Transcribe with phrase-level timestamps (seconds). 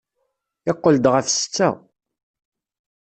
[0.71, 1.69] Iqqel-d ɣef setta.